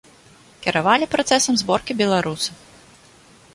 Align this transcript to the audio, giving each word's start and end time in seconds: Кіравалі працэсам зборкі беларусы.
Кіравалі 0.63 1.09
працэсам 1.15 1.53
зборкі 1.63 1.99
беларусы. 2.01 2.51